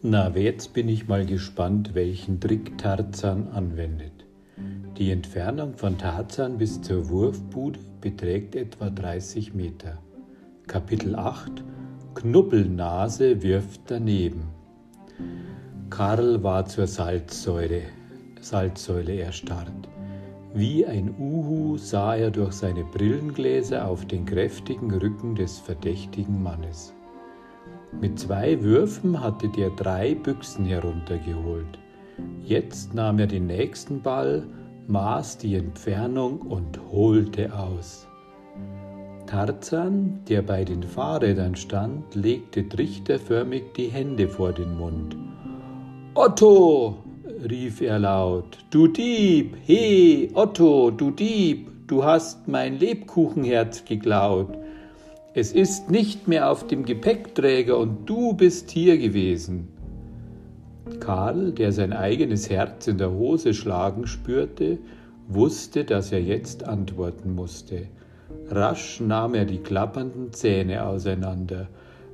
Na, 0.00 0.28
jetzt 0.28 0.74
bin 0.74 0.88
ich 0.88 1.08
mal 1.08 1.26
gespannt, 1.26 1.92
welchen 1.92 2.38
Trick 2.38 2.78
Tarzan 2.78 3.48
anwendet. 3.48 4.12
Die 4.96 5.10
Entfernung 5.10 5.74
von 5.74 5.98
Tarzan 5.98 6.56
bis 6.56 6.80
zur 6.80 7.08
Wurfbude 7.08 7.80
beträgt 8.00 8.54
etwa 8.54 8.90
30 8.90 9.54
Meter. 9.54 9.98
Kapitel 10.68 11.16
8 11.16 11.64
Knuppelnase 12.14 13.42
wirft 13.42 13.80
daneben. 13.88 14.50
Karl 15.90 16.44
war 16.44 16.64
zur 16.66 16.86
Salzsäule, 16.86 17.82
Salzsäule 18.40 19.18
erstarrt. 19.18 19.88
Wie 20.54 20.86
ein 20.86 21.12
Uhu 21.18 21.76
sah 21.76 22.14
er 22.14 22.30
durch 22.30 22.52
seine 22.52 22.84
Brillengläser 22.84 23.88
auf 23.88 24.06
den 24.06 24.26
kräftigen 24.26 24.92
Rücken 24.92 25.34
des 25.34 25.58
verdächtigen 25.58 26.40
Mannes. 26.40 26.94
Mit 28.00 28.18
zwei 28.18 28.62
Würfen 28.62 29.20
hatte 29.20 29.48
der 29.48 29.70
drei 29.70 30.14
Büchsen 30.14 30.64
heruntergeholt. 30.66 31.78
Jetzt 32.44 32.94
nahm 32.94 33.18
er 33.18 33.26
den 33.26 33.46
nächsten 33.46 34.02
Ball, 34.02 34.46
maß 34.86 35.38
die 35.38 35.56
Entfernung 35.56 36.40
und 36.40 36.78
holte 36.90 37.54
aus. 37.54 38.06
Tarzan, 39.26 40.20
der 40.28 40.42
bei 40.42 40.64
den 40.64 40.82
Fahrrädern 40.82 41.54
stand, 41.54 42.14
legte 42.14 42.66
trichterförmig 42.68 43.64
die 43.76 43.88
Hände 43.88 44.28
vor 44.28 44.52
den 44.52 44.76
Mund. 44.78 45.16
Otto, 46.14 46.96
rief 47.48 47.80
er 47.80 47.98
laut, 47.98 48.58
du 48.70 48.88
Dieb, 48.88 49.56
he, 49.64 50.30
Otto, 50.34 50.90
du 50.90 51.10
Dieb, 51.10 51.70
du 51.86 52.02
hast 52.02 52.48
mein 52.48 52.78
Lebkuchenherz 52.78 53.84
geklaut. 53.84 54.56
Es 55.34 55.52
ist 55.52 55.90
nicht 55.90 56.26
mehr 56.26 56.50
auf 56.50 56.66
dem 56.66 56.86
Gepäckträger 56.86 57.76
und 57.76 58.08
du 58.08 58.32
bist 58.32 58.70
hier 58.70 58.96
gewesen. 58.96 59.68
Karl, 61.00 61.52
der 61.52 61.70
sein 61.70 61.92
eigenes 61.92 62.48
Herz 62.48 62.86
in 62.86 62.96
der 62.96 63.10
Hose 63.10 63.52
schlagen 63.52 64.06
spürte, 64.06 64.78
wusste, 65.28 65.84
dass 65.84 66.12
er 66.12 66.22
jetzt 66.22 66.64
antworten 66.64 67.34
musste. 67.34 67.88
Rasch 68.48 69.00
nahm 69.00 69.34
er 69.34 69.44
die 69.44 69.58
klappernden 69.58 70.32
Zähne 70.32 70.84
auseinander. 70.84 71.68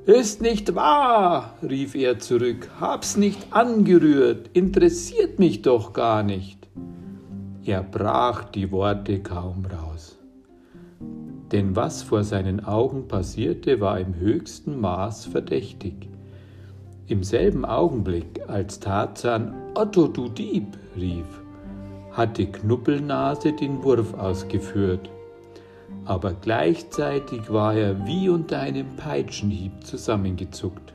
Ist 0.07 0.43
nicht 0.43 0.75
wahr, 0.75 1.55
rief 1.63 1.95
er 1.95 2.19
zurück, 2.19 2.69
hab's 2.81 3.17
nicht 3.17 3.53
angerührt, 3.53 4.51
interessiert 4.55 5.39
mich 5.39 5.63
doch 5.63 5.93
gar 5.93 6.25
nicht. 6.25 6.69
Er 7.65 7.83
brach 7.85 8.45
die 8.45 8.73
Worte 8.73 9.21
kaum 9.21 9.65
raus 9.67 10.14
denn 11.55 11.77
was 11.77 12.03
vor 12.03 12.25
seinen 12.25 12.65
Augen 12.65 13.07
passierte, 13.07 13.81
war 13.81 14.01
im 14.01 14.17
höchsten 14.17 14.81
Maß 14.81 15.27
verdächtig. 15.27 16.09
Im 17.07 17.23
selben 17.23 17.65
Augenblick, 17.65 18.41
als 18.49 18.81
Tarzan 18.81 19.55
Otto 19.77 20.09
du 20.09 20.29
Dieb 20.29 20.67
rief, 20.97 21.27
hatte 22.11 22.47
Knuppelnase 22.47 23.53
den 23.53 23.85
Wurf 23.85 24.15
ausgeführt, 24.15 25.09
aber 26.05 26.33
gleichzeitig 26.33 27.53
war 27.53 27.75
er 27.75 28.05
wie 28.05 28.29
unter 28.29 28.59
einem 28.59 28.97
Peitschenhieb 28.97 29.85
zusammengezuckt. 29.85 30.93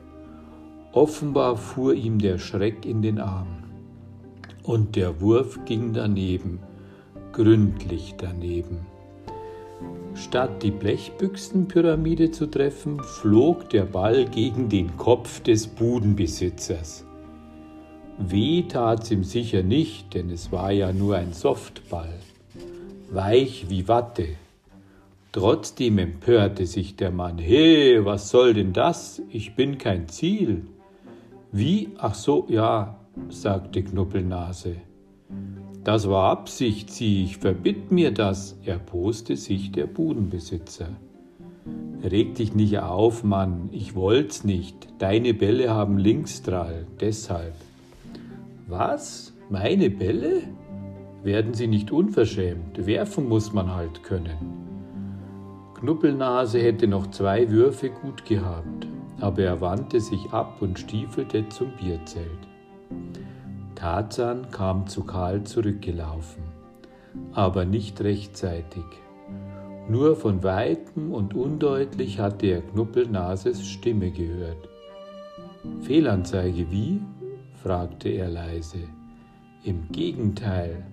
Offenbar 0.92 1.56
fuhr 1.56 1.94
ihm 1.94 2.18
der 2.18 2.36
Schreck 2.36 2.84
in 2.84 3.00
den 3.00 3.18
Arm. 3.18 3.64
Und 4.62 4.94
der 4.94 5.22
Wurf 5.22 5.58
ging 5.64 5.94
daneben, 5.94 6.58
gründlich 7.32 8.16
daneben. 8.18 8.89
Statt 10.14 10.62
die 10.62 10.70
Blechbüchsenpyramide 10.70 12.30
zu 12.30 12.46
treffen, 12.46 13.02
flog 13.02 13.70
der 13.70 13.84
Ball 13.84 14.26
gegen 14.26 14.68
den 14.68 14.96
Kopf 14.96 15.40
des 15.40 15.66
Budenbesitzers. 15.66 17.06
Weh 18.18 18.64
tat's 18.64 19.10
ihm 19.10 19.24
sicher 19.24 19.62
nicht, 19.62 20.12
denn 20.14 20.30
es 20.30 20.52
war 20.52 20.72
ja 20.72 20.92
nur 20.92 21.16
ein 21.16 21.32
Softball, 21.32 22.12
weich 23.10 23.70
wie 23.70 23.88
Watte. 23.88 24.28
Trotzdem 25.32 25.98
empörte 25.98 26.66
sich 26.66 26.96
der 26.96 27.12
Mann. 27.12 27.38
He, 27.38 28.04
was 28.04 28.30
soll 28.30 28.52
denn 28.52 28.72
das? 28.72 29.22
Ich 29.30 29.54
bin 29.54 29.78
kein 29.78 30.08
Ziel. 30.08 30.66
Wie? 31.52 31.90
Ach 31.98 32.14
so, 32.14 32.46
ja, 32.48 32.96
sagte 33.28 33.82
Knuppelnase. 33.82 34.76
Das 35.84 36.08
war 36.10 36.30
Absicht, 36.30 36.90
sieh, 36.90 37.24
ich 37.24 37.38
verbitt 37.38 37.90
mir 37.90 38.10
das, 38.10 38.58
erboste 38.64 39.36
sich 39.36 39.72
der 39.72 39.86
Budenbesitzer. 39.86 40.88
Reg 42.02 42.34
dich 42.34 42.54
nicht 42.54 42.78
auf, 42.78 43.24
Mann, 43.24 43.70
ich 43.72 43.94
wollt's 43.94 44.44
nicht. 44.44 44.88
Deine 44.98 45.32
Bälle 45.32 45.70
haben 45.70 45.96
Linksdrall, 45.96 46.86
deshalb. 47.00 47.54
Was? 48.66 49.32
Meine 49.48 49.90
Bälle? 49.90 50.42
Werden 51.22 51.54
sie 51.54 51.66
nicht 51.66 51.90
unverschämt? 51.90 52.86
Werfen 52.86 53.28
muss 53.28 53.52
man 53.52 53.74
halt 53.74 54.02
können. 54.02 54.60
Knuppelnase 55.78 56.60
hätte 56.60 56.88
noch 56.88 57.10
zwei 57.10 57.50
Würfe 57.50 57.88
gut 57.88 58.26
gehabt, 58.26 58.86
aber 59.18 59.42
er 59.42 59.60
wandte 59.62 60.00
sich 60.00 60.30
ab 60.30 60.60
und 60.60 60.78
stiefelte 60.78 61.48
zum 61.48 61.72
Bierzelt. 61.80 62.26
Tarzan 63.80 64.50
kam 64.50 64.88
zu 64.88 65.04
Karl 65.04 65.44
zurückgelaufen, 65.44 66.42
aber 67.32 67.64
nicht 67.64 68.02
rechtzeitig. 68.02 68.84
Nur 69.88 70.16
von 70.16 70.42
weitem 70.42 71.14
und 71.14 71.34
undeutlich 71.34 72.20
hatte 72.20 72.46
er 72.48 72.60
Knuppelnases 72.60 73.66
Stimme 73.66 74.10
gehört. 74.10 74.68
Fehlanzeige 75.80 76.70
wie? 76.70 77.00
fragte 77.62 78.10
er 78.10 78.28
leise. 78.28 78.80
Im 79.64 79.88
Gegenteil. 79.90 80.84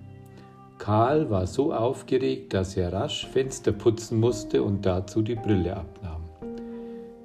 Karl 0.78 1.28
war 1.28 1.46
so 1.46 1.74
aufgeregt, 1.74 2.54
dass 2.54 2.74
er 2.74 2.90
rasch 2.94 3.26
Fenster 3.26 3.72
putzen 3.72 4.18
musste 4.18 4.62
und 4.62 4.86
dazu 4.86 5.20
die 5.20 5.34
Brille 5.34 5.76
abnahm. 5.76 6.22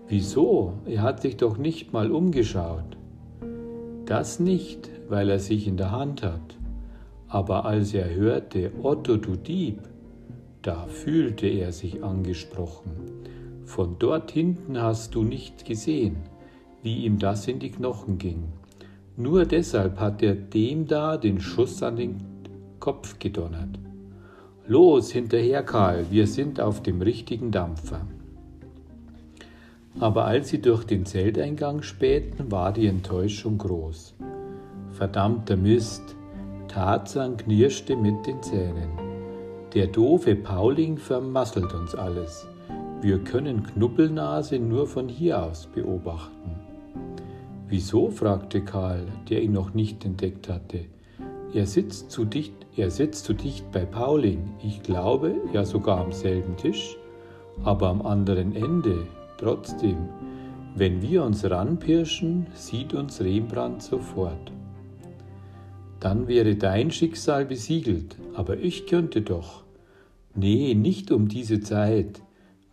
Wieso? 0.10 0.74
Er 0.86 1.04
hat 1.04 1.22
sich 1.22 1.38
doch 1.38 1.58
nicht 1.58 1.94
mal 1.94 2.12
umgeschaut. 2.12 2.98
Das 4.06 4.40
nicht, 4.40 4.90
weil 5.08 5.30
er 5.30 5.40
sich 5.40 5.68
in 5.68 5.78
der 5.78 5.92
Hand 5.92 6.24
hat. 6.24 6.58
Aber 7.28 7.66
als 7.66 7.94
er 7.94 8.14
hörte, 8.14 8.72
Otto 8.82 9.18
du 9.18 9.36
Dieb, 9.36 9.80
da 10.62 10.86
fühlte 10.88 11.48
er 11.48 11.72
sich 11.72 12.04
angesprochen. 12.04 12.92
Von 13.66 13.96
dort 14.00 14.32
hinten 14.32 14.82
hast 14.82 15.16
du 15.16 15.24
nicht 15.24 15.66
gesehen, 15.66 16.18
wie 16.82 17.06
ihm 17.06 17.18
das 17.18 17.48
in 17.48 17.60
die 17.60 17.72
Knochen 17.72 18.18
ging. 18.18 18.44
Nur 19.16 19.46
deshalb 19.46 20.00
hat 20.00 20.22
er 20.22 20.36
dem 20.36 20.86
da 20.86 21.18
den 21.18 21.40
Schuss 21.40 21.82
an 21.82 21.96
den 21.96 22.18
Kopf 22.80 23.20
gedonnert. 23.20 23.80
Los, 24.68 25.12
hinterher, 25.12 25.64
Karl, 25.64 26.06
wir 26.10 26.28
sind 26.28 26.60
auf 26.60 26.84
dem 26.84 27.02
richtigen 27.02 27.52
Dampfer. 27.52 28.02
Aber 30.00 30.26
als 30.26 30.50
sie 30.50 30.62
durch 30.62 30.86
den 30.86 31.06
Zelteingang 31.06 31.84
spähten, 31.84 32.52
war 32.52 32.72
die 32.74 32.88
Enttäuschung 32.88 33.58
groß. 33.58 34.16
Verdammter 34.92 35.56
Mist! 35.56 36.16
Tarzan 36.68 37.38
knirschte 37.38 37.96
mit 37.96 38.26
den 38.26 38.42
Zähnen. 38.42 38.90
Der 39.74 39.88
doofe 39.88 40.36
Pauling 40.36 40.98
vermasselt 40.98 41.74
uns 41.74 41.94
alles. 41.94 42.48
Wir 43.02 43.20
können 43.20 43.64
Knuppelnase 43.64 44.58
nur 44.58 44.88
von 44.88 45.08
hier 45.08 45.44
aus 45.44 45.68
beobachten. 45.68 46.60
Wieso? 47.68 48.10
fragte 48.10 48.62
Karl, 48.62 49.06
der 49.30 49.42
ihn 49.42 49.52
noch 49.52 49.74
nicht 49.74 50.06
entdeckt 50.06 50.50
hatte. 50.50 50.86
Er 51.54 51.68
sitzt 51.68 52.10
zu 52.10 52.26
dicht, 52.26 52.54
er 52.76 52.90
sitzt 52.90 53.26
zu 53.26 53.34
dicht 53.34 53.72
bei 53.72 53.86
Pauling. 53.86 54.54
Ich 54.64 54.82
glaube, 54.82 55.36
ja 55.54 55.66
sogar 55.66 56.00
am 56.00 56.12
selben 56.12 56.58
Tisch, 56.58 56.98
aber 57.64 57.90
am 57.90 58.02
anderen 58.02 58.56
Ende. 58.56 59.08
Trotzdem, 59.38 60.10
wenn 60.76 61.02
wir 61.02 61.24
uns 61.24 61.50
ranpirschen, 61.50 62.48
sieht 62.54 62.94
uns 62.94 63.22
Rembrandt 63.22 63.84
sofort 63.84 64.52
dann 66.04 66.28
wäre 66.28 66.56
dein 66.56 66.92
Schicksal 66.92 67.46
besiegelt, 67.46 68.18
aber 68.34 68.58
ich 68.58 68.88
könnte 68.88 69.22
doch. 69.22 69.64
Nee, 70.36 70.74
nicht 70.74 71.12
um 71.12 71.30
diese 71.30 71.62
Zeit. 71.62 72.22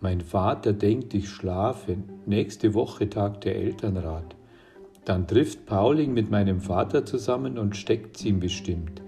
Mein 0.00 0.20
Vater 0.20 0.72
denkt, 0.72 1.14
ich 1.14 1.28
schlafe. 1.28 1.98
Nächste 2.26 2.74
Woche 2.74 3.08
tagt 3.08 3.44
der 3.44 3.54
Elternrat. 3.54 4.34
Dann 5.04 5.28
trifft 5.28 5.64
Pauling 5.64 6.12
mit 6.12 6.28
meinem 6.28 6.60
Vater 6.60 7.04
zusammen 7.04 7.56
und 7.56 7.76
steckt's 7.76 8.24
ihm 8.24 8.40
bestimmt, 8.40 9.00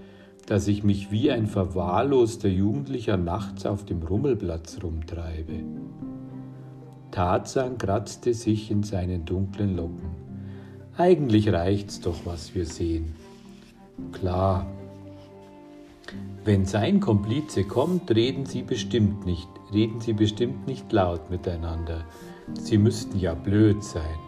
dass 0.46 0.68
ich 0.68 0.84
mich 0.84 1.10
wie 1.10 1.32
ein 1.32 1.48
verwahrloster 1.48 2.48
Jugendlicher 2.48 3.16
nachts 3.16 3.66
auf 3.66 3.84
dem 3.84 4.02
Rummelplatz 4.04 4.78
rumtreibe. 4.84 5.64
Tarzan 7.12 7.76
kratzte 7.76 8.32
sich 8.32 8.70
in 8.70 8.82
seinen 8.82 9.26
dunklen 9.26 9.76
Locken. 9.76 10.10
Eigentlich 10.96 11.52
reicht's 11.52 12.00
doch, 12.00 12.16
was 12.24 12.54
wir 12.54 12.64
sehen. 12.64 13.14
Klar. 14.12 14.66
Wenn 16.44 16.64
sein 16.64 17.00
Komplize 17.00 17.64
kommt, 17.64 18.10
reden 18.10 18.46
sie 18.46 18.62
bestimmt 18.62 19.26
nicht, 19.26 19.48
reden 19.72 20.00
sie 20.00 20.14
bestimmt 20.14 20.66
nicht 20.66 20.90
laut 20.90 21.30
miteinander. 21.30 22.04
Sie 22.58 22.78
müssten 22.78 23.18
ja 23.18 23.34
blöd 23.34 23.84
sein. 23.84 24.18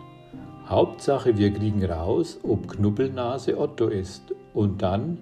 Hauptsache, 0.66 1.38
wir 1.38 1.52
kriegen 1.52 1.84
raus, 1.84 2.38
ob 2.42 2.68
Knubbelnase 2.68 3.58
Otto 3.58 3.88
ist 3.88 4.34
und 4.52 4.82
dann, 4.82 5.18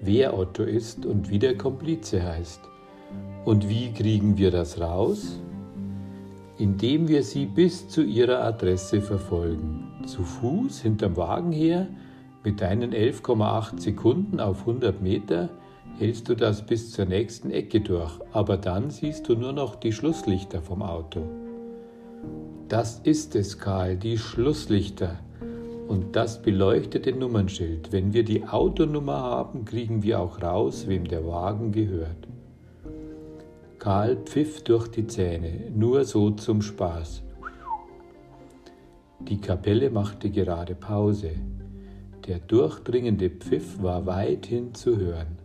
wer 0.00 0.36
Otto 0.36 0.62
ist 0.62 1.04
und 1.04 1.28
wie 1.28 1.38
der 1.38 1.58
Komplize 1.58 2.22
heißt. 2.22 2.60
Und 3.44 3.68
wie 3.68 3.92
kriegen 3.92 4.38
wir 4.38 4.50
das 4.50 4.80
raus? 4.80 5.38
Indem 6.58 7.08
wir 7.08 7.22
sie 7.22 7.46
bis 7.46 7.88
zu 7.88 8.02
ihrer 8.02 8.44
Adresse 8.44 9.00
verfolgen. 9.00 9.88
Zu 10.06 10.22
Fuß 10.22 10.82
hinterm 10.82 11.16
Wagen 11.16 11.52
her, 11.52 11.88
mit 12.44 12.60
deinen 12.60 12.92
11,8 12.92 13.80
Sekunden 13.80 14.40
auf 14.40 14.60
100 14.60 15.00
Meter, 15.00 15.48
hältst 15.98 16.28
du 16.28 16.34
das 16.34 16.66
bis 16.66 16.90
zur 16.90 17.04
nächsten 17.04 17.50
Ecke 17.50 17.80
durch, 17.80 18.18
aber 18.32 18.56
dann 18.56 18.90
siehst 18.90 19.28
du 19.28 19.34
nur 19.34 19.52
noch 19.52 19.76
die 19.76 19.92
Schlusslichter 19.92 20.60
vom 20.60 20.82
Auto. 20.82 21.22
Das 22.68 23.00
ist 23.04 23.36
es, 23.36 23.58
Karl, 23.58 23.96
die 23.96 24.18
Schlusslichter. 24.18 25.18
Und 25.88 26.16
das 26.16 26.40
beleuchtete 26.40 27.12
Nummernschild. 27.12 27.92
Wenn 27.92 28.14
wir 28.14 28.24
die 28.24 28.44
Autonummer 28.44 29.20
haben, 29.20 29.64
kriegen 29.64 30.02
wir 30.02 30.20
auch 30.20 30.40
raus, 30.40 30.86
wem 30.88 31.06
der 31.06 31.26
Wagen 31.26 31.72
gehört. 31.72 32.28
Karl 33.82 34.14
pfiff 34.14 34.62
durch 34.62 34.86
die 34.86 35.08
Zähne, 35.08 35.72
nur 35.74 36.04
so 36.04 36.30
zum 36.30 36.62
Spaß. 36.62 37.24
Die 39.18 39.40
Kapelle 39.40 39.90
machte 39.90 40.30
gerade 40.30 40.76
Pause. 40.76 41.32
Der 42.28 42.38
durchdringende 42.38 43.28
Pfiff 43.28 43.82
war 43.82 44.06
weithin 44.06 44.72
zu 44.72 44.96
hören. 44.98 45.36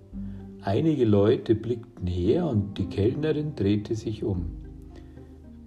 Einige 0.61 1.05
Leute 1.05 1.55
blickten 1.55 2.05
her 2.05 2.45
und 2.45 2.77
die 2.77 2.85
Kellnerin 2.85 3.55
drehte 3.55 3.95
sich 3.95 4.23
um. 4.23 4.51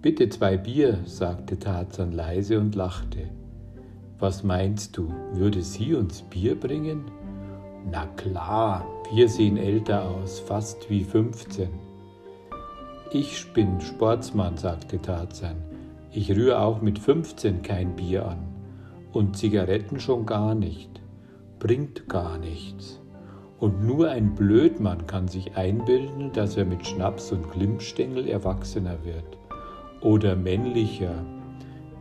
Bitte 0.01 0.29
zwei 0.29 0.55
Bier, 0.55 0.99
sagte 1.03 1.59
Tarzan 1.59 2.13
leise 2.13 2.57
und 2.57 2.75
lachte. 2.75 3.31
Was 4.17 4.45
meinst 4.45 4.95
du, 4.95 5.13
würde 5.33 5.61
sie 5.61 5.93
uns 5.93 6.21
Bier 6.21 6.57
bringen? 6.57 7.11
Na 7.91 8.05
klar, 8.15 8.87
wir 9.13 9.27
sehen 9.27 9.57
älter 9.57 10.09
aus, 10.09 10.39
fast 10.39 10.89
wie 10.89 11.03
15. 11.03 11.90
Ich 13.13 13.51
bin 13.53 13.81
Sportsmann, 13.81 14.57
sagte 14.57 15.01
Tarzan. 15.01 15.57
Ich 16.11 16.31
rühre 16.31 16.61
auch 16.61 16.81
mit 16.81 16.97
15 16.97 17.61
kein 17.61 17.95
Bier 17.95 18.25
an. 18.25 18.39
Und 19.11 19.37
Zigaretten 19.37 19.99
schon 19.99 20.25
gar 20.25 20.55
nicht. 20.55 21.01
Bringt 21.59 22.07
gar 22.07 22.37
nichts. 22.37 23.01
Und 23.59 23.85
nur 23.85 24.09
ein 24.09 24.33
Blödmann 24.33 25.05
kann 25.07 25.27
sich 25.27 25.55
einbilden, 25.55 26.31
dass 26.33 26.57
er 26.57 26.65
mit 26.65 26.87
Schnaps 26.87 27.31
und 27.31 27.51
Glimmstängel 27.51 28.27
erwachsener 28.27 28.97
wird 29.03 29.37
oder 30.01 30.35
männlicher 30.35 31.23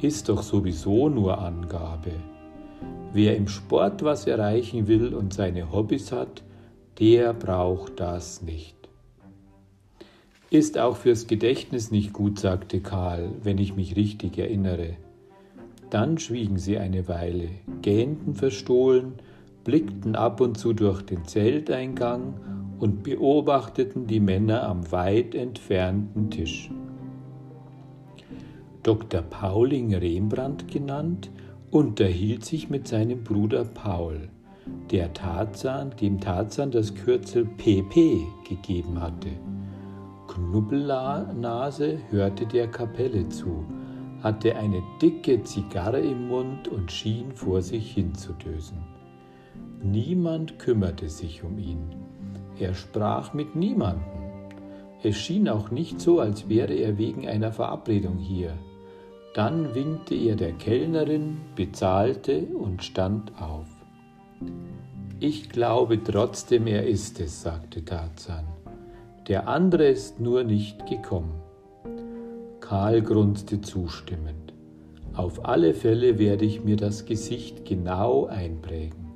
ist 0.01 0.31
doch 0.31 0.43
sowieso 0.43 1.09
nur 1.09 1.39
Angabe. 1.39 2.13
Wer 3.13 3.37
im 3.37 3.49
Sport 3.49 4.03
was 4.03 4.27
erreichen 4.27 4.89
will 4.89 5.15
und 5.15 5.35
seine 5.35 5.71
Hobbys 5.71 6.11
hat, 6.11 6.43
der 6.99 7.35
braucht 7.35 8.01
das 8.01 8.41
nicht. 8.41 8.80
Ist 10.53 10.79
auch 10.79 10.97
fürs 10.97 11.29
Gedächtnis 11.29 11.93
nicht 11.93 12.13
gut, 12.13 12.41
sagte 12.41 12.81
Karl, 12.81 13.31
wenn 13.45 13.59
ich 13.59 13.77
mich 13.77 13.95
richtig 13.95 14.37
erinnere. 14.37 14.97
Dann 15.91 16.19
schwiegen 16.19 16.59
sie 16.59 16.77
eine 16.77 17.07
Weile, 17.07 17.51
gähnten 17.83 18.35
verstohlen, 18.35 19.13
blickten 19.63 20.17
ab 20.17 20.41
und 20.41 20.59
zu 20.59 20.73
durch 20.73 21.03
den 21.03 21.25
Zelteingang 21.25 22.35
und 22.81 23.05
beobachteten 23.05 24.09
die 24.09 24.19
Männer 24.19 24.65
am 24.65 24.91
weit 24.91 25.37
entfernten 25.37 26.31
Tisch. 26.31 26.69
Dr. 28.83 29.23
Pauling 29.23 29.95
Rembrandt 29.95 30.67
genannt, 30.67 31.31
unterhielt 31.71 32.45
sich 32.45 32.69
mit 32.69 32.89
seinem 32.89 33.23
Bruder 33.23 33.65
Paul, 33.65 34.29
der 34.91 35.13
Tarzan, 35.13 35.95
dem 36.01 36.19
Tarzan 36.19 36.73
das 36.73 36.93
Kürzel 36.93 37.45
PP 37.45 38.19
gegeben 38.49 39.01
hatte. 39.01 39.29
Knubbelnase 40.31 41.99
hörte 42.09 42.47
der 42.47 42.69
Kapelle 42.69 43.29
zu, 43.31 43.65
hatte 44.23 44.55
eine 44.55 44.81
dicke 45.03 45.43
Zigarre 45.43 45.99
im 46.01 46.29
Mund 46.29 46.69
und 46.69 46.93
schien 46.93 47.33
vor 47.33 47.63
sich 47.63 47.95
hinzudösen. 47.95 48.79
Niemand 49.83 50.61
kümmerte 50.61 51.09
sich 51.09 51.43
um 51.43 51.59
ihn. 51.59 51.97
Er 52.61 52.75
sprach 52.75 53.35
mit 53.35 53.57
niemandem. 53.57 54.05
Es 55.03 55.17
schien 55.17 55.49
auch 55.49 55.73
nicht 55.73 56.01
so, 56.01 56.21
als 56.21 56.49
wäre 56.49 56.75
er 56.75 56.97
wegen 56.97 57.27
einer 57.27 57.51
Verabredung 57.51 58.19
hier. 58.19 58.53
Dann 59.35 59.75
winkte 59.75 60.15
er 60.15 60.37
der 60.37 60.53
Kellnerin, 60.53 61.39
bezahlte 61.57 62.47
und 62.55 62.85
stand 62.85 63.33
auf. 63.43 63.67
Ich 65.19 65.49
glaube 65.49 66.05
trotzdem, 66.05 66.69
er 66.69 66.87
ist 66.87 67.19
es, 67.19 67.43
sagte 67.43 67.85
Tarzan. 67.85 68.60
Der 69.29 69.49
andere 69.49 69.89
ist 69.89 70.21
nur 70.21 70.45
nicht 70.45 70.87
gekommen. 70.87 71.35
Karl 72.61 73.03
grunzte 73.03 73.61
zustimmend. 73.61 74.55
Auf 75.15 75.45
alle 75.45 75.75
Fälle 75.75 76.19
werde 76.19 76.45
ich 76.45 76.65
mir 76.65 76.77
das 76.77 77.05
Gesicht 77.05 77.65
genau 77.65 78.27
einprägen. 78.27 79.11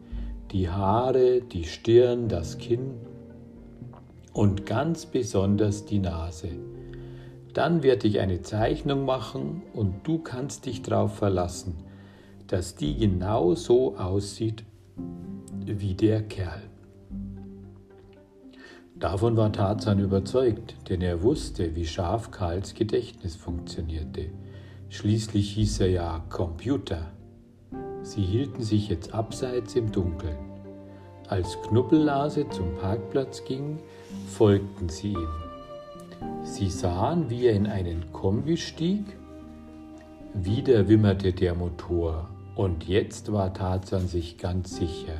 Die 0.50 0.68
Haare, 0.68 1.40
die 1.40 1.64
Stirn, 1.64 2.28
das 2.28 2.58
Kinn 2.58 2.94
und 4.32 4.66
ganz 4.66 5.06
besonders 5.06 5.84
die 5.84 6.00
Nase. 6.00 6.48
Dann 7.54 7.82
werde 7.84 8.08
ich 8.08 8.18
eine 8.18 8.42
Zeichnung 8.42 9.04
machen 9.04 9.62
und 9.72 10.06
du 10.06 10.18
kannst 10.18 10.66
dich 10.66 10.82
darauf 10.82 11.14
verlassen, 11.14 11.76
dass 12.48 12.74
die 12.74 12.96
genau 12.96 13.54
so 13.54 13.96
aussieht 13.96 14.64
wie 15.64 15.94
der 15.94 16.22
Kerl. 16.22 16.62
Davon 18.96 19.36
war 19.36 19.50
Tarzan 19.50 19.98
überzeugt, 19.98 20.76
denn 20.88 21.00
er 21.00 21.22
wusste, 21.22 21.74
wie 21.74 21.84
scharf 21.84 22.30
Karls 22.30 22.74
Gedächtnis 22.74 23.34
funktionierte. 23.34 24.30
Schließlich 24.88 25.50
hieß 25.50 25.80
er 25.80 25.90
ja 25.90 26.24
Computer. 26.30 27.10
Sie 28.02 28.22
hielten 28.22 28.62
sich 28.62 28.88
jetzt 28.88 29.12
abseits 29.12 29.74
im 29.74 29.90
Dunkeln. 29.90 30.38
Als 31.26 31.60
Knuppellase 31.62 32.48
zum 32.50 32.76
Parkplatz 32.76 33.44
ging, 33.44 33.80
folgten 34.28 34.88
sie 34.88 35.12
ihm. 35.12 35.28
Sie 36.44 36.70
sahen, 36.70 37.28
wie 37.30 37.46
er 37.46 37.54
in 37.54 37.66
einen 37.66 38.12
Kombi 38.12 38.56
stieg. 38.56 39.04
Wieder 40.34 40.86
wimmerte 40.88 41.32
der 41.32 41.56
Motor 41.56 42.28
und 42.54 42.86
jetzt 42.86 43.32
war 43.32 43.52
Tarzan 43.52 44.06
sich 44.06 44.38
ganz 44.38 44.76
sicher. 44.76 45.18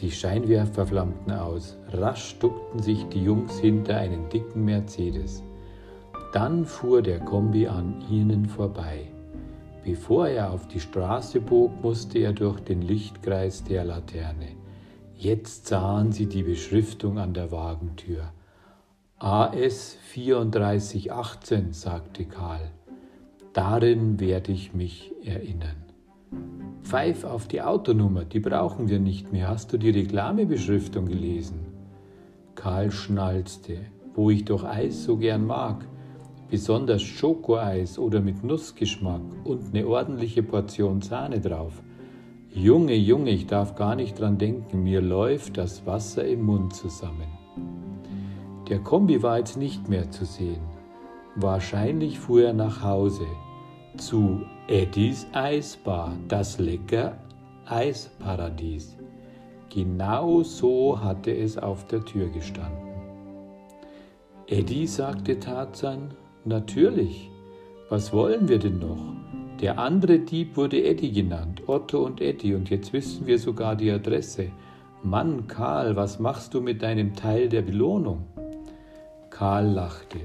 Die 0.00 0.10
Scheinwerfer 0.10 0.86
flammten 0.86 1.32
aus. 1.32 1.76
Rasch 1.92 2.38
duckten 2.38 2.82
sich 2.82 3.04
die 3.08 3.22
Jungs 3.22 3.58
hinter 3.58 3.96
einen 3.96 4.28
dicken 4.28 4.64
Mercedes. 4.64 5.42
Dann 6.32 6.66
fuhr 6.66 7.00
der 7.00 7.20
Kombi 7.20 7.68
an 7.68 8.02
ihnen 8.10 8.46
vorbei. 8.46 9.08
Bevor 9.84 10.28
er 10.28 10.50
auf 10.50 10.66
die 10.66 10.80
Straße 10.80 11.40
bog, 11.40 11.82
musste 11.82 12.18
er 12.18 12.32
durch 12.32 12.60
den 12.60 12.82
Lichtkreis 12.82 13.62
der 13.64 13.84
Laterne. 13.84 14.56
Jetzt 15.16 15.66
sahen 15.66 16.10
sie 16.10 16.26
die 16.26 16.42
Beschriftung 16.42 17.18
an 17.18 17.34
der 17.34 17.52
Wagentür. 17.52 18.32
AS 19.18 19.96
3418, 20.12 21.72
sagte 21.72 22.24
Karl. 22.24 22.72
Darin 23.52 24.18
werde 24.18 24.52
ich 24.52 24.74
mich 24.74 25.12
erinnern. 25.22 25.83
Pfeif 26.82 27.24
auf 27.24 27.48
die 27.48 27.62
Autonummer, 27.62 28.24
die 28.24 28.40
brauchen 28.40 28.88
wir 28.88 28.98
nicht 28.98 29.32
mehr. 29.32 29.48
Hast 29.48 29.72
du 29.72 29.78
die 29.78 29.90
Reklamebeschriftung 29.90 31.06
gelesen? 31.06 31.60
Karl 32.54 32.90
schnalzte, 32.90 33.78
wo 34.14 34.30
ich 34.30 34.44
doch 34.44 34.64
Eis 34.64 35.04
so 35.04 35.16
gern 35.16 35.46
mag, 35.46 35.86
besonders 36.50 37.02
Schokoeis 37.02 37.98
oder 37.98 38.20
mit 38.20 38.44
Nussgeschmack 38.44 39.22
und 39.44 39.74
eine 39.74 39.86
ordentliche 39.86 40.42
Portion 40.42 41.02
Sahne 41.02 41.40
drauf. 41.40 41.82
Junge, 42.50 42.94
Junge, 42.94 43.30
ich 43.30 43.46
darf 43.46 43.74
gar 43.74 43.96
nicht 43.96 44.20
dran 44.20 44.38
denken, 44.38 44.84
mir 44.84 45.00
läuft 45.00 45.56
das 45.56 45.84
Wasser 45.86 46.24
im 46.24 46.42
Mund 46.42 46.74
zusammen. 46.74 47.26
Der 48.68 48.78
Kombi 48.78 49.22
war 49.22 49.38
jetzt 49.38 49.56
nicht 49.56 49.88
mehr 49.88 50.10
zu 50.10 50.24
sehen. 50.24 50.62
Wahrscheinlich 51.34 52.20
fuhr 52.20 52.44
er 52.44 52.52
nach 52.52 52.82
Hause 52.82 53.26
zu 53.96 54.42
Eddies 54.66 55.26
Eisbar, 55.34 56.16
das 56.26 56.58
lecker 56.58 57.18
Eisparadies. 57.66 58.96
Genau 59.68 60.42
so 60.42 60.98
hatte 60.98 61.36
es 61.36 61.58
auf 61.58 61.86
der 61.88 62.02
Tür 62.02 62.28
gestanden. 62.30 62.94
Eddie, 64.46 64.86
sagte 64.86 65.38
Tarzan, 65.38 66.14
natürlich. 66.46 67.28
Was 67.90 68.10
wollen 68.14 68.48
wir 68.48 68.58
denn 68.58 68.78
noch? 68.78 69.12
Der 69.60 69.78
andere 69.78 70.20
Dieb 70.20 70.56
wurde 70.56 70.82
Eddie 70.82 71.12
genannt, 71.12 71.62
Otto 71.66 72.02
und 72.02 72.22
Eddie, 72.22 72.54
und 72.54 72.70
jetzt 72.70 72.94
wissen 72.94 73.26
wir 73.26 73.38
sogar 73.38 73.76
die 73.76 73.90
Adresse. 73.90 74.46
Mann, 75.02 75.46
Karl, 75.46 75.94
was 75.94 76.18
machst 76.18 76.54
du 76.54 76.62
mit 76.62 76.80
deinem 76.80 77.14
Teil 77.14 77.50
der 77.50 77.60
Belohnung? 77.60 78.24
Karl 79.28 79.66
lachte. 79.66 80.20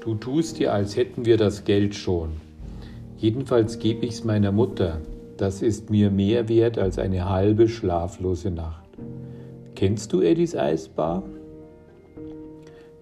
Du 0.00 0.14
tust 0.14 0.58
dir, 0.58 0.74
als 0.74 0.94
hätten 0.94 1.24
wir 1.24 1.38
das 1.38 1.64
Geld 1.64 1.94
schon. 1.94 2.45
Jedenfalls 3.18 3.78
gebe 3.78 4.04
ich's 4.04 4.24
meiner 4.24 4.52
Mutter. 4.52 5.00
das 5.38 5.60
ist 5.60 5.90
mir 5.90 6.10
mehr 6.10 6.48
wert 6.48 6.78
als 6.78 6.98
eine 6.98 7.28
halbe 7.28 7.68
schlaflose 7.68 8.50
Nacht. 8.50 8.88
Kennst 9.74 10.14
du 10.14 10.22
Eddies 10.22 10.56
Eisbar? 10.56 11.24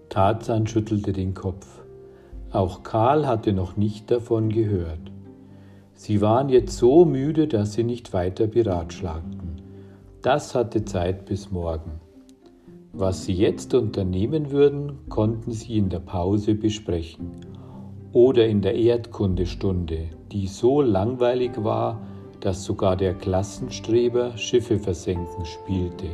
Tarzan 0.09 0.67
schüttelte 0.67 1.13
den 1.13 1.33
Kopf. 1.33 1.65
Auch 2.51 2.83
Karl 2.83 3.25
hatte 3.25 3.53
noch 3.53 3.77
nicht 3.77 4.11
davon 4.11 4.49
gehört. 4.49 4.99
Sie 5.93 6.19
waren 6.19 6.49
jetzt 6.49 6.77
so 6.77 7.05
müde, 7.05 7.47
dass 7.47 7.71
sie 7.71 7.85
nicht 7.85 8.11
weiter 8.11 8.47
beratschlagten. 8.47 9.61
Das 10.21 10.55
hatte 10.55 10.83
Zeit 10.83 11.25
bis 11.25 11.51
morgen. 11.51 12.01
Was 12.91 13.23
sie 13.23 13.33
jetzt 13.33 13.73
unternehmen 13.73 14.51
würden, 14.51 15.07
konnten 15.07 15.51
sie 15.51 15.77
in 15.77 15.87
der 15.87 15.99
Pause 15.99 16.55
besprechen 16.55 17.54
oder 18.15 18.47
in 18.47 18.61
der 18.61 18.75
Erdkundestunde, 18.75 20.07
die 20.31 20.47
so 20.47 20.81
langweilig 20.81 21.51
war, 21.57 21.99
dass 22.39 22.63
sogar 22.63 22.95
der 22.95 23.13
Klassenstreber 23.13 24.37
Schiffe 24.37 24.79
versenken 24.79 25.45
spielte 25.45 26.07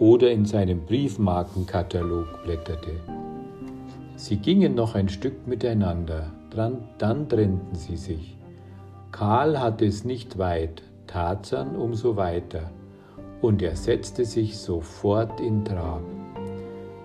oder 0.00 0.32
in 0.32 0.44
seinem 0.44 0.80
Briefmarkenkatalog 0.86 2.42
blätterte. 2.42 2.90
Sie 4.16 4.38
gingen 4.38 4.74
noch 4.74 4.96
ein 4.96 5.08
Stück 5.08 5.46
miteinander, 5.46 6.32
dann 6.50 7.28
trennten 7.28 7.76
sie 7.76 7.96
sich. 7.96 8.36
Karl 9.12 9.60
hatte 9.60 9.86
es 9.86 10.04
nicht 10.04 10.36
weit, 10.36 10.82
Tarzan 11.06 11.76
umso 11.76 12.16
weiter, 12.16 12.72
und 13.40 13.62
er 13.62 13.76
setzte 13.76 14.24
sich 14.24 14.58
sofort 14.58 15.40
in 15.40 15.64
Trab. 15.64 16.02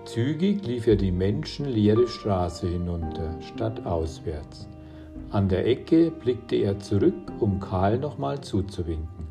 Zügig 0.06 0.64
lief 0.64 0.86
er 0.86 0.98
die 0.98 1.12
menschenleere 1.12 2.08
Straße 2.08 2.68
hinunter, 2.68 3.42
statt 3.42 3.88
auswärts. 3.88 4.70
An 5.32 5.50
der 5.50 5.66
Ecke 5.66 6.12
blickte 6.12 6.58
er 6.58 6.80
zurück, 6.80 7.16
um 7.40 7.60
Karl 7.60 7.98
nochmal 7.98 8.40
zuzuwinken. 8.40 9.28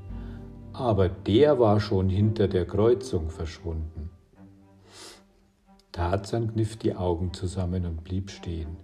Aber 0.73 1.09
der 1.09 1.61
war 1.61 1.78
schon 1.78 2.09
hinter 2.09 2.49
der 2.49 2.66
Kreuzung 2.66 3.31
verschwunden. 3.31 4.11
Tarzan 5.93 6.52
kniff 6.52 6.76
die 6.76 6.97
Augen 6.97 7.33
zusammen 7.33 7.87
und 7.87 8.02
blieb 8.02 8.28
stehen. 8.31 8.76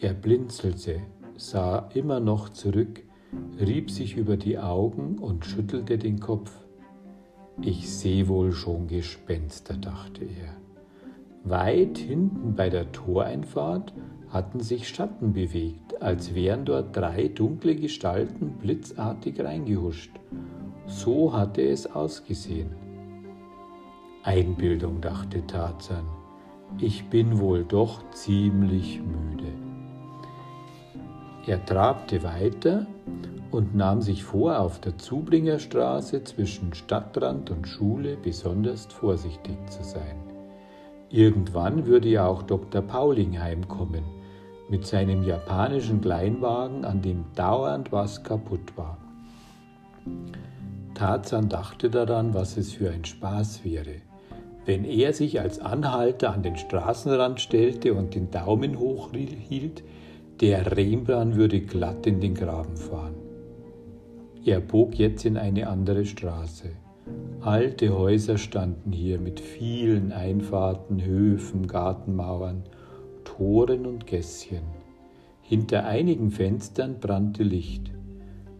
Er 0.00 0.12
blinzelte, 0.12 1.00
sah 1.38 1.88
immer 1.94 2.20
noch 2.20 2.50
zurück, 2.50 3.02
rieb 3.58 3.90
sich 3.90 4.18
über 4.18 4.36
die 4.36 4.58
Augen 4.58 5.18
und 5.18 5.46
schüttelte 5.46 5.96
den 5.96 6.20
Kopf. 6.20 6.52
Ich 7.62 7.90
sehe 7.90 8.28
wohl 8.28 8.52
schon 8.52 8.88
Gespenster, 8.88 9.78
dachte 9.78 10.24
er. 10.24 10.63
Weit 11.46 11.98
hinten 11.98 12.54
bei 12.56 12.70
der 12.70 12.90
Toreinfahrt 12.90 13.92
hatten 14.30 14.60
sich 14.60 14.88
Schatten 14.88 15.34
bewegt, 15.34 16.00
als 16.02 16.34
wären 16.34 16.64
dort 16.64 16.96
drei 16.96 17.28
dunkle 17.28 17.76
Gestalten 17.76 18.54
blitzartig 18.62 19.38
reingehuscht. 19.44 20.10
So 20.86 21.34
hatte 21.34 21.60
es 21.60 21.86
ausgesehen. 21.86 22.70
Einbildung, 24.22 25.02
dachte 25.02 25.46
Tarzan. 25.46 26.06
Ich 26.78 27.10
bin 27.10 27.38
wohl 27.38 27.64
doch 27.64 28.10
ziemlich 28.12 29.02
müde. 29.02 29.52
Er 31.46 31.62
trabte 31.66 32.22
weiter 32.22 32.86
und 33.50 33.74
nahm 33.74 34.00
sich 34.00 34.24
vor, 34.24 34.60
auf 34.60 34.80
der 34.80 34.96
Zubringerstraße 34.96 36.24
zwischen 36.24 36.72
Stadtrand 36.72 37.50
und 37.50 37.68
Schule 37.68 38.16
besonders 38.16 38.86
vorsichtig 38.86 39.58
zu 39.68 39.84
sein. 39.84 40.33
Irgendwann 41.14 41.86
würde 41.86 42.08
ja 42.08 42.26
auch 42.26 42.42
Dr. 42.42 42.82
Pauling 42.82 43.40
heimkommen 43.40 44.02
mit 44.68 44.84
seinem 44.84 45.22
japanischen 45.22 46.00
Kleinwagen, 46.00 46.84
an 46.84 47.02
dem 47.02 47.26
dauernd 47.36 47.92
was 47.92 48.24
kaputt 48.24 48.76
war. 48.76 48.98
Tarzan 50.94 51.48
dachte 51.48 51.88
daran, 51.88 52.34
was 52.34 52.56
es 52.56 52.72
für 52.72 52.90
ein 52.90 53.04
Spaß 53.04 53.64
wäre, 53.64 54.00
wenn 54.66 54.84
er 54.84 55.12
sich 55.12 55.40
als 55.40 55.60
Anhalter 55.60 56.34
an 56.34 56.42
den 56.42 56.56
Straßenrand 56.56 57.40
stellte 57.40 57.94
und 57.94 58.16
den 58.16 58.32
Daumen 58.32 58.80
hoch 58.80 59.10
hielt, 59.12 59.84
der 60.40 60.76
Rembrandt 60.76 61.36
würde 61.36 61.60
glatt 61.60 62.08
in 62.08 62.20
den 62.20 62.34
Graben 62.34 62.76
fahren. 62.76 63.14
Er 64.44 64.58
bog 64.58 64.96
jetzt 64.96 65.24
in 65.24 65.36
eine 65.36 65.68
andere 65.68 66.06
Straße. 66.06 66.70
Alte 67.40 67.96
Häuser 67.96 68.38
standen 68.38 68.90
hier 68.90 69.18
mit 69.18 69.38
vielen 69.38 70.12
Einfahrten, 70.12 71.04
Höfen, 71.04 71.66
Gartenmauern, 71.66 72.62
Toren 73.24 73.84
und 73.84 74.06
Gässchen. 74.06 74.62
Hinter 75.42 75.84
einigen 75.84 76.30
Fenstern 76.30 77.00
brannte 77.00 77.42
Licht. 77.42 77.90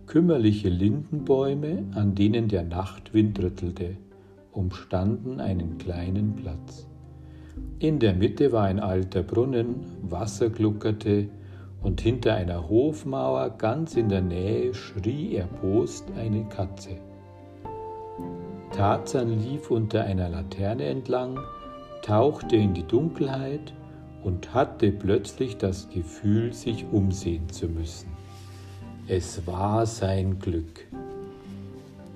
Kümmerliche 0.07 0.69
Lindenbäume, 0.69 1.85
an 1.95 2.15
denen 2.15 2.49
der 2.49 2.63
Nachtwind 2.63 3.43
rüttelte, 3.43 3.97
umstanden 4.53 5.41
einen 5.41 5.79
kleinen 5.79 6.37
Platz. 6.37 6.87
In 7.79 7.99
der 7.99 8.13
Mitte 8.13 8.53
war 8.53 8.65
ein 8.65 8.81
alter 8.81 9.23
Brunnen, 9.23 9.87
Wasser 10.03 10.51
gluckerte, 10.51 11.29
und 11.81 12.03
hinter 12.03 12.35
einer 12.35 12.69
Hofmauer 12.69 13.51
ganz 13.57 13.97
in 13.97 14.11
der 14.11 14.23
Nähe 14.23 14.75
schrie 14.75 15.37
erbost 15.37 16.05
eine 16.19 16.45
Katze. 16.45 16.99
Tarzan 18.71 19.39
lief 19.39 19.71
unter 19.71 20.05
einer 20.05 20.29
Laterne 20.29 20.85
entlang, 20.87 21.39
tauchte 22.03 22.57
in 22.57 22.75
die 22.75 22.87
Dunkelheit 22.87 23.73
und 24.25 24.53
hatte 24.55 24.91
plötzlich 24.91 25.59
das 25.59 25.89
Gefühl, 25.91 26.53
sich 26.53 26.85
umsehen 26.91 27.49
zu 27.51 27.69
müssen. 27.69 28.09
Es 29.07 29.47
war 29.47 29.87
sein 29.87 30.39
Glück. 30.39 30.87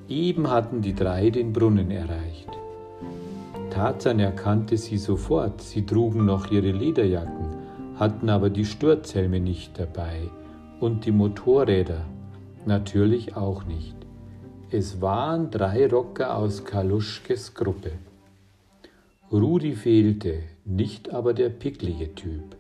Eben 0.09 0.51
hatten 0.51 0.81
die 0.81 0.95
drei 0.95 1.31
den 1.31 1.53
Brunnen 1.53 1.91
erreicht. 1.91 2.49
Tarzan 3.71 4.19
erkannte 4.19 4.79
sie 4.79 4.97
sofort, 4.97 5.61
sie 5.61 5.85
trugen 5.85 6.25
noch 6.25 6.51
ihre 6.51 6.73
Lederjacken, 6.73 7.47
hatten 7.97 8.31
aber 8.31 8.49
die 8.49 8.65
Sturzhelme 8.65 9.39
nicht 9.39 9.79
dabei 9.79 10.31
und 10.81 11.05
die 11.05 11.13
Motorräder 11.13 12.07
natürlich 12.65 13.37
auch 13.37 13.65
nicht. 13.67 13.98
Es 14.71 15.01
waren 15.01 15.51
drei 15.51 15.87
Rocker 15.87 16.37
aus 16.37 16.63
Kaluschkes 16.63 17.55
Gruppe. 17.55 17.93
Rudi 19.33 19.75
fehlte, 19.75 20.41
nicht 20.67 21.11
aber 21.11 21.33
der 21.33 21.49
picklige 21.49 22.15
Typ. 22.15 22.55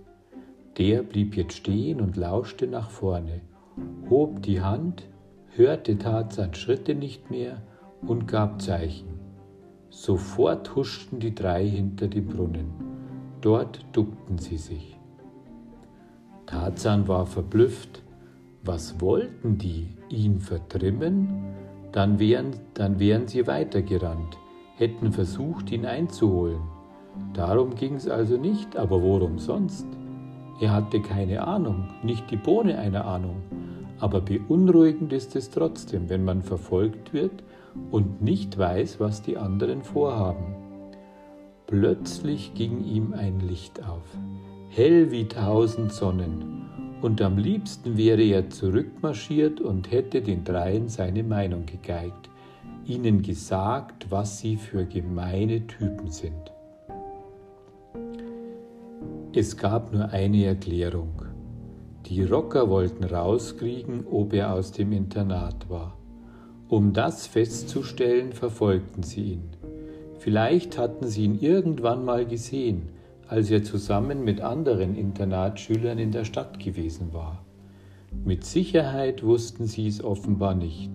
Der 0.78 1.02
blieb 1.02 1.36
jetzt 1.36 1.52
stehen 1.52 2.00
und 2.00 2.16
lauschte 2.16 2.66
nach 2.66 2.88
vorne, 2.88 3.42
hob 4.08 4.42
die 4.42 4.62
Hand, 4.62 5.06
hörte 5.54 5.98
Tarzan 5.98 6.54
Schritte 6.54 6.94
nicht 6.94 7.30
mehr 7.30 7.60
und 8.00 8.26
gab 8.26 8.62
Zeichen. 8.62 9.20
Sofort 9.90 10.74
huschten 10.76 11.20
die 11.20 11.34
drei 11.34 11.68
hinter 11.68 12.08
dem 12.08 12.26
Brunnen. 12.28 12.70
Dort 13.42 13.84
duckten 13.92 14.38
sie 14.38 14.56
sich. 14.56 14.96
Tarzan 16.46 17.06
war 17.06 17.26
verblüfft. 17.26 18.02
Was 18.64 18.98
wollten 18.98 19.58
die? 19.58 19.88
Ihn 20.08 20.40
vertrimmen? 20.40 21.57
Dann 21.92 22.18
wären, 22.18 22.50
dann 22.74 22.98
wären 22.98 23.26
sie 23.26 23.46
weitergerannt, 23.46 24.38
hätten 24.76 25.12
versucht, 25.12 25.70
ihn 25.72 25.86
einzuholen. 25.86 26.60
Darum 27.32 27.74
ging 27.74 27.94
es 27.94 28.08
also 28.08 28.36
nicht, 28.36 28.76
aber 28.76 29.02
worum 29.02 29.38
sonst? 29.38 29.86
Er 30.60 30.72
hatte 30.72 31.00
keine 31.00 31.46
Ahnung, 31.46 31.88
nicht 32.02 32.30
die 32.30 32.36
Bohne 32.36 32.78
einer 32.78 33.04
Ahnung. 33.04 33.42
Aber 34.00 34.20
beunruhigend 34.20 35.12
ist 35.12 35.34
es 35.34 35.50
trotzdem, 35.50 36.08
wenn 36.08 36.24
man 36.24 36.42
verfolgt 36.42 37.12
wird 37.12 37.42
und 37.90 38.22
nicht 38.22 38.58
weiß, 38.58 39.00
was 39.00 39.22
die 39.22 39.36
anderen 39.36 39.82
vorhaben. 39.82 40.54
Plötzlich 41.66 42.54
ging 42.54 42.84
ihm 42.84 43.12
ein 43.12 43.40
Licht 43.40 43.84
auf, 43.84 44.06
hell 44.70 45.10
wie 45.10 45.26
tausend 45.26 45.92
Sonnen, 45.92 46.67
und 47.00 47.22
am 47.22 47.38
liebsten 47.38 47.96
wäre 47.96 48.22
er 48.22 48.50
zurückmarschiert 48.50 49.60
und 49.60 49.90
hätte 49.90 50.20
den 50.22 50.44
dreien 50.44 50.88
seine 50.88 51.22
Meinung 51.22 51.66
gegeigt, 51.66 52.30
ihnen 52.84 53.22
gesagt, 53.22 54.10
was 54.10 54.38
sie 54.38 54.56
für 54.56 54.84
gemeine 54.84 55.66
Typen 55.66 56.10
sind. 56.10 56.52
Es 59.34 59.56
gab 59.56 59.92
nur 59.92 60.08
eine 60.08 60.46
Erklärung. 60.46 61.22
Die 62.06 62.24
Rocker 62.24 62.70
wollten 62.70 63.04
rauskriegen, 63.04 64.06
ob 64.10 64.32
er 64.32 64.54
aus 64.54 64.72
dem 64.72 64.92
Internat 64.92 65.68
war. 65.68 65.96
Um 66.68 66.92
das 66.92 67.26
festzustellen, 67.26 68.32
verfolgten 68.32 69.02
sie 69.02 69.32
ihn. 69.32 69.50
Vielleicht 70.18 70.78
hatten 70.78 71.06
sie 71.06 71.24
ihn 71.24 71.38
irgendwann 71.38 72.04
mal 72.04 72.26
gesehen, 72.26 72.88
als 73.28 73.50
er 73.50 73.62
zusammen 73.62 74.24
mit 74.24 74.40
anderen 74.40 74.96
Internatsschülern 74.96 75.98
in 75.98 76.10
der 76.10 76.24
Stadt 76.24 76.58
gewesen 76.58 77.12
war. 77.12 77.44
Mit 78.24 78.44
Sicherheit 78.44 79.22
wussten 79.22 79.66
sie 79.66 79.86
es 79.86 80.02
offenbar 80.02 80.54
nicht. 80.54 80.90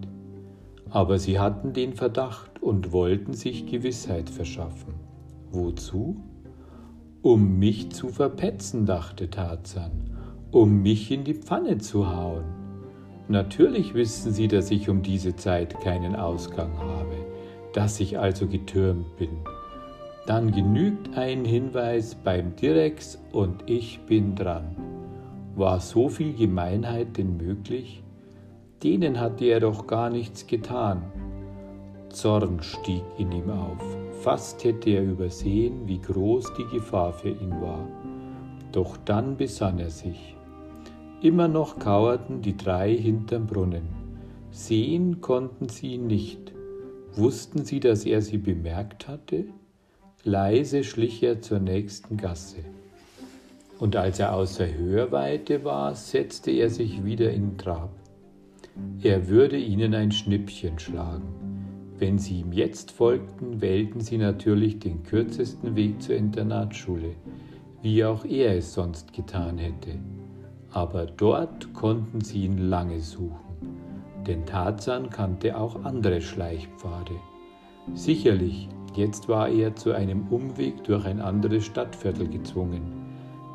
Aber 0.89 1.19
sie 1.19 1.39
hatten 1.39 1.73
den 1.73 1.93
Verdacht 1.93 2.61
und 2.61 2.91
wollten 2.91 3.33
sich 3.33 3.67
Gewissheit 3.67 4.29
verschaffen. 4.29 4.95
Wozu? 5.51 6.17
Um 7.21 7.57
mich 7.59 7.91
zu 7.91 8.09
verpetzen, 8.09 8.85
dachte 8.85 9.29
Tarzan, 9.29 9.91
um 10.51 10.81
mich 10.81 11.11
in 11.11 11.23
die 11.23 11.35
Pfanne 11.35 11.77
zu 11.77 12.13
hauen. 12.13 12.43
Natürlich 13.29 13.93
wissen 13.93 14.33
Sie, 14.33 14.47
dass 14.47 14.69
ich 14.71 14.89
um 14.89 15.01
diese 15.01 15.35
Zeit 15.35 15.79
keinen 15.79 16.15
Ausgang 16.15 16.77
habe, 16.77 17.15
dass 17.73 17.99
ich 17.99 18.19
also 18.19 18.47
getürmt 18.47 19.15
bin. 19.17 19.29
Dann 20.25 20.51
genügt 20.51 21.17
ein 21.17 21.43
Hinweis 21.43 22.15
beim 22.15 22.55
Direx 22.55 23.21
und 23.33 23.69
ich 23.69 23.99
bin 24.05 24.35
dran. 24.35 24.75
War 25.55 25.81
so 25.81 26.07
viel 26.07 26.33
Gemeinheit 26.33 27.17
denn 27.17 27.35
möglich? 27.35 28.03
Denen 28.83 29.19
hatte 29.19 29.45
er 29.45 29.59
doch 29.59 29.85
gar 29.85 30.09
nichts 30.09 30.47
getan. 30.47 31.03
Zorn 32.09 32.61
stieg 32.61 33.03
in 33.17 33.31
ihm 33.31 33.49
auf. 33.49 33.81
Fast 34.21 34.63
hätte 34.63 34.91
er 34.91 35.03
übersehen, 35.03 35.87
wie 35.87 35.99
groß 35.99 36.53
die 36.57 36.77
Gefahr 36.77 37.11
für 37.11 37.29
ihn 37.29 37.59
war. 37.61 37.85
Doch 38.71 38.95
dann 39.03 39.35
besann 39.35 39.79
er 39.79 39.89
sich. 39.89 40.35
Immer 41.21 41.47
noch 41.47 41.79
kauerten 41.79 42.41
die 42.41 42.55
drei 42.55 42.95
hinterm 42.95 43.45
Brunnen. 43.45 43.87
Sehen 44.51 45.19
konnten 45.19 45.67
sie 45.67 45.95
ihn 45.95 46.07
nicht. 46.07 46.53
Wussten 47.15 47.65
sie, 47.65 47.79
dass 47.79 48.05
er 48.05 48.21
sie 48.21 48.37
bemerkt 48.37 49.07
hatte? 49.07 49.45
Leise 50.23 50.83
schlich 50.83 51.21
er 51.23 51.41
zur 51.41 51.59
nächsten 51.59 52.17
Gasse. 52.17 52.63
Und 53.79 53.95
als 53.95 54.19
er 54.19 54.33
außer 54.33 54.73
Hörweite 54.73 55.63
war, 55.63 55.95
setzte 55.95 56.51
er 56.51 56.69
sich 56.69 57.03
wieder 57.03 57.31
in 57.31 57.57
Trab. 57.57 57.91
Er 59.01 59.27
würde 59.27 59.57
ihnen 59.57 59.93
ein 59.93 60.11
Schnippchen 60.11 60.79
schlagen. 60.79 61.27
Wenn 61.97 62.17
sie 62.17 62.39
ihm 62.39 62.51
jetzt 62.51 62.91
folgten, 62.91 63.61
wählten 63.61 64.01
sie 64.01 64.17
natürlich 64.17 64.79
den 64.79 65.03
kürzesten 65.03 65.75
Weg 65.75 66.01
zur 66.01 66.15
Internatsschule, 66.15 67.15
wie 67.81 68.03
auch 68.03 68.25
er 68.25 68.57
es 68.57 68.73
sonst 68.73 69.13
getan 69.13 69.57
hätte 69.57 69.99
aber 70.73 71.05
dort 71.05 71.71
konnten 71.73 72.21
sie 72.21 72.45
ihn 72.45 72.57
lange 72.57 72.99
suchen, 72.99 73.37
denn 74.27 74.45
Tarzan 74.45 75.09
kannte 75.09 75.55
auch 75.55 75.83
andere 75.85 76.19
Schleichpfade. 76.19 77.13
Sicherlich, 77.93 78.69
jetzt 78.97 79.29
war 79.29 79.49
er 79.49 79.75
zu 79.75 79.91
einem 79.91 80.27
Umweg 80.29 80.83
durch 80.83 81.05
ein 81.05 81.19
anderes 81.19 81.65
Stadtviertel 81.65 82.27
gezwungen. 82.27 82.81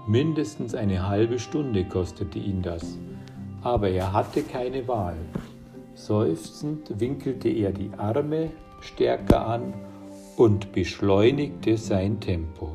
Mindestens 0.06 0.74
eine 0.74 1.06
halbe 1.06 1.38
Stunde 1.38 1.84
kostete 1.84 2.38
ihn 2.38 2.62
das, 2.62 2.98
aber 3.62 3.90
er 3.90 4.12
hatte 4.12 4.42
keine 4.42 4.88
Wahl. 4.88 5.16
Seufzend 5.94 7.00
winkelte 7.00 7.48
er 7.48 7.72
die 7.72 7.90
Arme 7.98 8.50
stärker 8.80 9.46
an 9.46 9.74
und 10.36 10.72
beschleunigte 10.72 11.76
sein 11.76 12.20
Tempo. 12.20 12.70